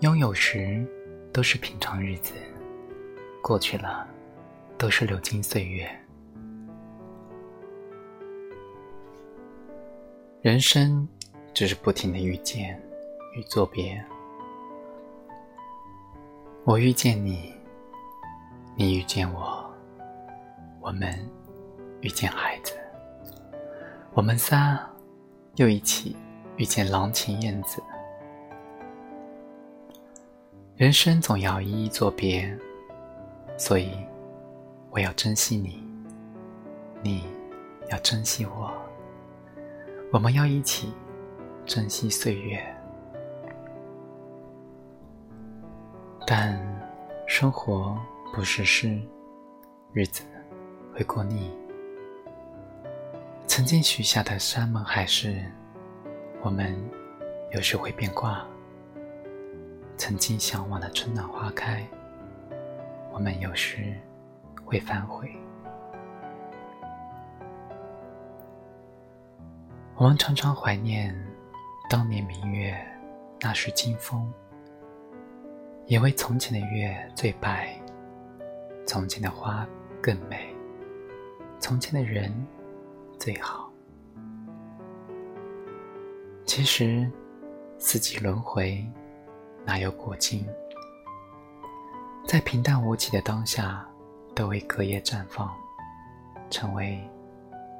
[0.00, 0.82] 拥有时
[1.30, 2.32] 都是平常日子，
[3.42, 4.08] 过去了
[4.78, 5.86] 都是流金岁月。
[10.40, 11.06] 人生
[11.52, 12.80] 只是不停的遇见
[13.36, 14.02] 与作别。
[16.64, 17.52] 我遇见你，
[18.74, 19.70] 你遇见我，
[20.80, 21.14] 我们
[22.00, 22.72] 遇见孩子，
[24.14, 24.80] 我们仨
[25.56, 26.16] 又一起
[26.56, 27.82] 遇见郎情燕子。
[30.80, 32.58] 人生总要一一作别，
[33.58, 33.90] 所以
[34.88, 35.86] 我要珍惜你，
[37.02, 37.22] 你
[37.90, 38.72] 要珍惜我，
[40.10, 40.90] 我们要一起
[41.66, 42.58] 珍惜岁月。
[46.26, 46.58] 但
[47.26, 47.94] 生活
[48.32, 48.98] 不是诗，
[49.92, 50.24] 日子
[50.94, 51.54] 会过腻。
[53.46, 55.44] 曾经许下的山盟海誓，
[56.40, 56.74] 我们
[57.52, 58.46] 有时会变卦。
[60.00, 61.86] 曾经向往的春暖花开，
[63.12, 63.94] 我们有时
[64.64, 65.30] 会反悔。
[69.96, 71.14] 我们常常怀念
[71.90, 72.74] 当年明月，
[73.42, 74.32] 那时清风，
[75.84, 77.78] 也为从前的月最白，
[78.86, 79.68] 从前的花
[80.02, 80.48] 更美，
[81.58, 82.34] 从前的人
[83.18, 83.70] 最好。
[86.46, 87.06] 其实，
[87.78, 88.82] 四季轮回。
[89.64, 90.46] 哪有过境？
[92.26, 93.86] 在平淡无奇的当下，
[94.34, 95.50] 都会隔夜绽放，
[96.48, 97.00] 成为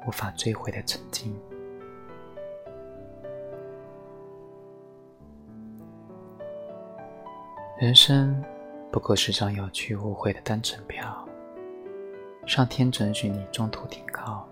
[0.05, 1.33] 无法追回的曾经。
[7.79, 8.43] 人生
[8.91, 11.27] 不过是张有去无回的单程票，
[12.45, 14.47] 上天准许你中途停靠，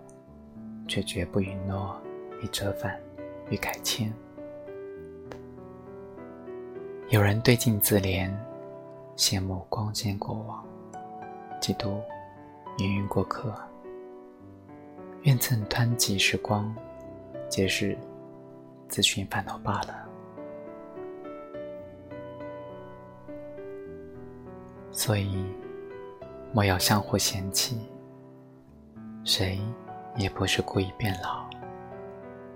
[0.88, 2.00] 却绝不允诺
[2.42, 3.00] 你折返
[3.50, 4.12] 与改签。
[7.09, 8.31] 有人对镜自怜，
[9.17, 10.64] 羡慕光鲜过往，
[11.59, 11.99] 嫉妒
[12.77, 13.52] 芸芸过客。
[15.23, 16.71] 愿赠湍急时光，
[17.49, 17.97] 皆是
[18.87, 20.08] 自寻烦恼罢了。
[24.91, 25.43] 所以，
[26.53, 27.80] 莫要相互嫌弃。
[29.23, 29.59] 谁
[30.15, 31.49] 也不是故意变老，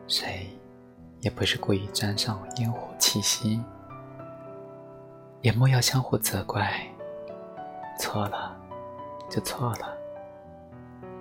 [0.08, 0.48] 谁
[1.22, 3.60] 也不是故意沾上烟火气息。
[5.44, 6.82] 也莫要相互责怪，
[8.00, 8.58] 错了
[9.30, 9.94] 就错了，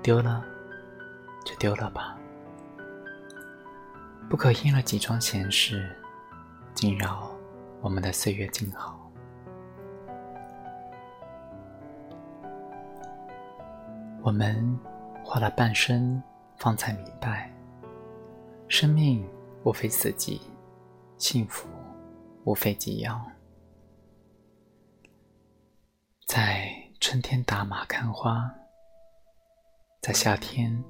[0.01, 0.45] 丢了
[1.45, 2.17] 就丢了吧，
[4.31, 5.91] 不可因了几桩闲事，
[6.73, 7.33] 惊扰
[7.81, 9.11] 我们的岁月静好。
[14.23, 14.79] 我们
[15.25, 16.23] 花了半生，
[16.57, 17.53] 方才明白，
[18.69, 19.29] 生命
[19.65, 20.41] 无非四季，
[21.19, 21.69] 幸福
[22.45, 23.21] 无非几样。
[26.35, 26.67] 在
[26.99, 28.51] 春天打马看花，
[30.01, 30.83] 在夏天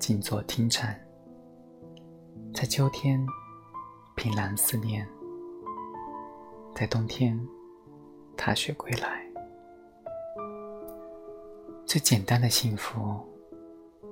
[0.00, 1.00] 静坐听蝉，
[2.52, 3.24] 在秋天
[4.16, 5.08] 凭栏思念，
[6.74, 7.38] 在冬天
[8.36, 9.24] 踏雪归来。
[11.86, 13.24] 最简单的幸福，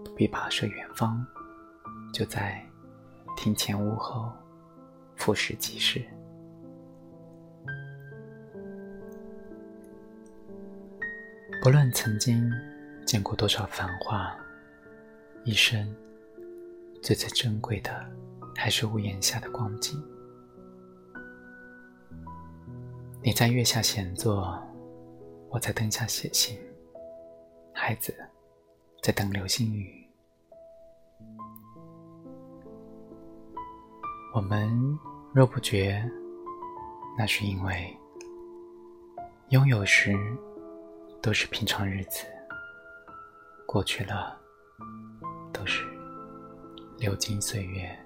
[0.04, 1.26] 不必跋涉远方，
[2.14, 2.64] 就在
[3.36, 4.30] 庭前屋后，
[5.16, 6.06] 俯视即是。
[11.66, 12.48] 不论曾经
[13.04, 14.32] 见过多少繁华，
[15.42, 15.92] 一生
[17.02, 18.06] 最最珍贵的，
[18.54, 20.00] 还是屋檐下的光景。
[23.20, 24.56] 你在月下闲坐，
[25.48, 26.56] 我在灯下写信，
[27.74, 28.14] 孩子
[29.02, 30.08] 在等流星雨。
[34.32, 34.70] 我们
[35.32, 36.08] 若不觉，
[37.18, 37.92] 那是因为
[39.48, 40.16] 拥有时。
[41.26, 42.24] 都是平常日子，
[43.66, 44.38] 过去了，
[45.52, 45.84] 都是
[46.98, 47.98] 流金岁月。